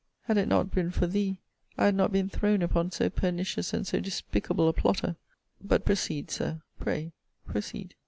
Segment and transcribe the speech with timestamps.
[0.23, 1.37] had it not been for thee,
[1.77, 5.15] I had not been thrown upon so pernicious and so despicable a plotter!
[5.63, 7.13] But proceed, Sir; pray
[7.45, 7.93] proceed.'